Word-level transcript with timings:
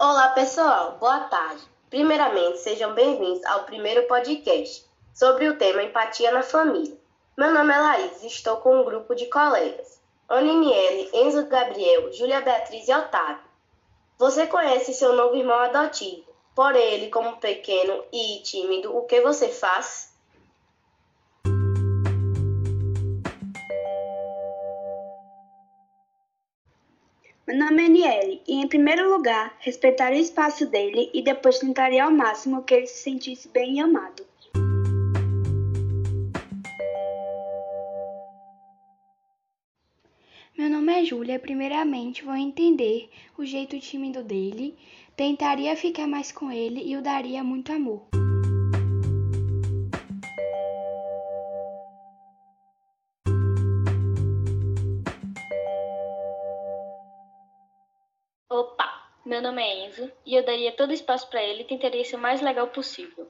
Olá, 0.00 0.28
pessoal. 0.28 0.96
Boa 1.00 1.18
tarde. 1.24 1.60
Primeiramente, 1.90 2.58
sejam 2.58 2.94
bem-vindos 2.94 3.44
ao 3.44 3.64
primeiro 3.64 4.06
podcast 4.06 4.86
sobre 5.12 5.48
o 5.48 5.58
tema 5.58 5.82
empatia 5.82 6.30
na 6.30 6.40
família. 6.40 6.96
Meu 7.36 7.52
nome 7.52 7.74
é 7.74 7.78
Laís 7.78 8.22
e 8.22 8.28
estou 8.28 8.58
com 8.58 8.80
um 8.80 8.84
grupo 8.84 9.12
de 9.16 9.26
colegas. 9.26 10.00
Aniniele, 10.28 11.10
Enzo 11.12 11.46
Gabriel, 11.46 12.12
Júlia 12.12 12.40
Beatriz 12.40 12.86
e 12.86 12.94
Otávio. 12.94 13.42
Você 14.16 14.46
conhece 14.46 14.94
seu 14.94 15.14
novo 15.16 15.34
irmão 15.34 15.58
adotivo. 15.58 16.32
Por 16.54 16.76
ele, 16.76 17.10
como 17.10 17.38
pequeno 17.38 18.04
e 18.12 18.40
tímido, 18.44 18.96
o 18.96 19.02
que 19.02 19.20
você 19.20 19.48
faz? 19.48 20.07
Meu 27.48 27.56
nome 27.56 27.82
é 27.82 27.88
Niele 27.88 28.42
e, 28.46 28.56
em 28.56 28.68
primeiro 28.68 29.10
lugar, 29.10 29.56
respeitaria 29.60 30.18
o 30.18 30.22
espaço 30.22 30.66
dele 30.66 31.10
e 31.14 31.22
depois 31.22 31.58
tentaria 31.58 32.04
ao 32.04 32.10
máximo 32.10 32.62
que 32.62 32.74
ele 32.74 32.86
se 32.86 33.02
sentisse 33.02 33.48
bem 33.48 33.76
e 33.76 33.80
amado. 33.80 34.22
Meu 40.58 40.68
nome 40.68 40.92
é 40.92 41.02
Júlia. 41.06 41.38
Primeiramente, 41.38 42.22
vou 42.22 42.36
entender 42.36 43.08
o 43.38 43.46
jeito 43.46 43.80
tímido 43.80 44.22
dele, 44.22 44.76
tentaria 45.16 45.74
ficar 45.74 46.06
mais 46.06 46.30
com 46.30 46.52
ele 46.52 46.82
e 46.84 46.98
o 46.98 47.02
daria 47.02 47.42
muito 47.42 47.72
amor. 47.72 48.27
Meu 59.28 59.42
nome 59.42 59.62
é 59.62 59.86
Enzo 59.86 60.10
e 60.24 60.34
eu 60.34 60.42
daria 60.42 60.72
todo 60.72 60.90
espaço 60.90 61.28
para 61.28 61.42
ele 61.42 61.60
e 61.60 61.66
tentaria 61.66 62.02
ser 62.02 62.16
o 62.16 62.18
mais 62.18 62.40
legal 62.40 62.66
possível. 62.68 63.28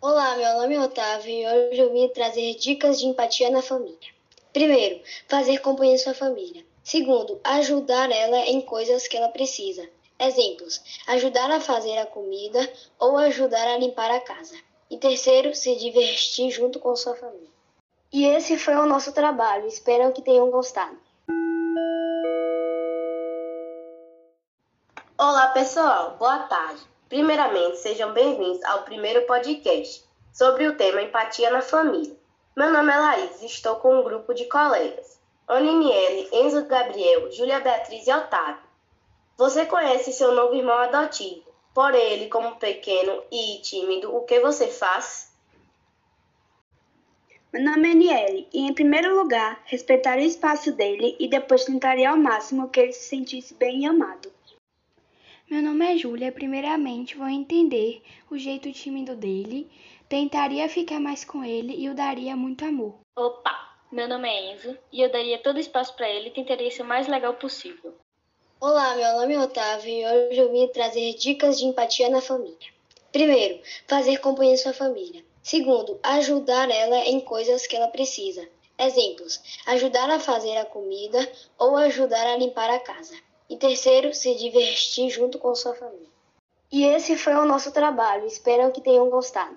Olá, 0.00 0.36
meu 0.36 0.60
nome 0.60 0.76
é 0.76 0.80
Otávio 0.80 1.28
e 1.28 1.44
hoje 1.44 1.80
eu 1.80 1.92
vim 1.92 2.08
trazer 2.08 2.54
dicas 2.54 3.00
de 3.00 3.06
empatia 3.06 3.50
na 3.50 3.62
família. 3.62 3.98
Primeiro, 4.52 5.02
fazer 5.26 5.58
companhia 5.58 5.96
à 5.96 5.98
sua 5.98 6.14
família. 6.14 6.64
Segundo, 6.84 7.40
ajudar 7.42 8.08
ela 8.12 8.46
em 8.46 8.60
coisas 8.60 9.08
que 9.08 9.16
ela 9.16 9.28
precisa. 9.28 9.88
Exemplos: 10.20 10.80
ajudar 11.08 11.50
a 11.50 11.60
fazer 11.60 11.98
a 11.98 12.06
comida 12.06 12.72
ou 12.96 13.18
ajudar 13.18 13.66
a 13.66 13.76
limpar 13.76 14.10
a 14.12 14.20
casa. 14.20 14.54
E 14.88 14.96
terceiro, 14.98 15.52
se 15.52 15.74
divertir 15.74 16.48
junto 16.52 16.78
com 16.78 16.94
sua 16.94 17.16
família. 17.16 17.51
E 18.12 18.26
esse 18.26 18.58
foi 18.58 18.74
o 18.74 18.84
nosso 18.84 19.10
trabalho. 19.14 19.66
Espero 19.66 20.12
que 20.12 20.20
tenham 20.20 20.50
gostado. 20.50 20.98
Olá, 25.16 25.48
pessoal. 25.54 26.16
Boa 26.18 26.40
tarde. 26.40 26.82
Primeiramente, 27.08 27.78
sejam 27.78 28.12
bem-vindos 28.12 28.62
ao 28.64 28.82
primeiro 28.82 29.22
podcast 29.26 30.04
sobre 30.30 30.66
o 30.66 30.76
tema 30.76 31.00
empatia 31.00 31.50
na 31.50 31.62
família. 31.62 32.14
Meu 32.54 32.70
nome 32.70 32.92
é 32.92 32.98
Laís 32.98 33.40
e 33.40 33.46
estou 33.46 33.76
com 33.76 34.00
um 34.00 34.02
grupo 34.02 34.34
de 34.34 34.44
colegas. 34.44 35.18
Aniniele, 35.48 36.28
Enzo 36.32 36.66
Gabriel, 36.66 37.32
Júlia 37.32 37.60
Beatriz 37.60 38.06
e 38.06 38.12
Otávio. 38.12 38.62
Você 39.38 39.64
conhece 39.64 40.12
seu 40.12 40.34
novo 40.34 40.54
irmão 40.54 40.76
adotivo. 40.76 41.50
Por 41.72 41.94
ele, 41.94 42.28
como 42.28 42.56
pequeno 42.56 43.22
e 43.32 43.58
tímido, 43.62 44.14
o 44.14 44.24
que 44.24 44.38
você 44.40 44.68
faz? 44.68 45.31
Meu 47.52 47.62
nome 47.62 47.90
é 47.90 47.94
Niele 47.94 48.48
e, 48.50 48.60
em 48.60 48.72
primeiro 48.72 49.14
lugar, 49.14 49.62
respeitaria 49.66 50.24
o 50.24 50.26
espaço 50.26 50.72
dele 50.72 51.14
e 51.20 51.28
depois 51.28 51.66
tentaria 51.66 52.08
ao 52.08 52.16
máximo 52.16 52.70
que 52.70 52.80
ele 52.80 52.94
se 52.94 53.10
sentisse 53.10 53.52
bem 53.52 53.82
e 53.82 53.86
amado. 53.86 54.32
Meu 55.50 55.60
nome 55.60 55.84
é 55.84 55.98
Júlia. 55.98 56.32
Primeiramente, 56.32 57.14
vou 57.14 57.28
entender 57.28 58.00
o 58.30 58.38
jeito 58.38 58.72
tímido 58.72 59.14
dele, 59.14 59.70
tentaria 60.08 60.66
ficar 60.66 60.98
mais 60.98 61.26
com 61.26 61.44
ele 61.44 61.74
e 61.76 61.90
o 61.90 61.94
daria 61.94 62.34
muito 62.34 62.64
amor. 62.64 62.94
Opa, 63.18 63.76
meu 63.92 64.08
nome 64.08 64.30
é 64.30 64.54
Enzo 64.54 64.78
e 64.90 65.02
eu 65.02 65.12
daria 65.12 65.36
todo 65.36 65.56
o 65.56 65.60
espaço 65.60 65.94
para 65.94 66.08
ele 66.08 66.28
e 66.28 66.32
tentaria 66.32 66.70
ser 66.70 66.80
o 66.80 66.86
mais 66.86 67.06
legal 67.06 67.34
possível. 67.34 67.94
Olá, 68.58 68.96
meu 68.96 69.12
nome 69.18 69.34
é 69.34 69.38
Otávio 69.38 69.92
e 69.92 70.06
hoje 70.06 70.40
eu 70.40 70.50
vim 70.50 70.68
trazer 70.68 71.12
dicas 71.16 71.58
de 71.58 71.66
empatia 71.66 72.08
na 72.08 72.22
família. 72.22 72.72
Primeiro, 73.12 73.60
fazer 73.86 74.20
companhia 74.20 74.54
à 74.54 74.56
sua 74.56 74.72
família. 74.72 75.22
Segundo, 75.42 75.98
ajudar 76.02 76.70
ela 76.70 76.98
em 76.98 77.20
coisas 77.20 77.66
que 77.66 77.74
ela 77.74 77.88
precisa. 77.88 78.48
Exemplos: 78.78 79.40
ajudar 79.66 80.08
a 80.10 80.20
fazer 80.20 80.56
a 80.56 80.64
comida 80.64 81.30
ou 81.58 81.76
ajudar 81.76 82.26
a 82.26 82.36
limpar 82.36 82.70
a 82.70 82.78
casa. 82.78 83.14
E 83.50 83.56
terceiro, 83.56 84.14
se 84.14 84.34
divertir 84.36 85.10
junto 85.10 85.38
com 85.38 85.54
sua 85.54 85.74
família. 85.74 86.08
E 86.70 86.84
esse 86.84 87.16
foi 87.16 87.34
o 87.34 87.44
nosso 87.44 87.72
trabalho. 87.72 88.26
Espero 88.26 88.70
que 88.72 88.80
tenham 88.80 89.10
gostado. 89.10 89.56